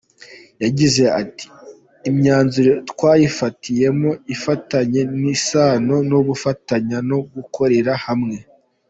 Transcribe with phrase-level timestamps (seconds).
[0.63, 1.45] Yagize ati:
[2.09, 5.01] «imyanzuro twayifatiyemo ifitanye
[5.35, 8.37] isano n’ubufatanye no gukorera hamwe.